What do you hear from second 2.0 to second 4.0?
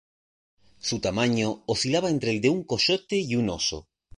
entre el de un coyote y un oso.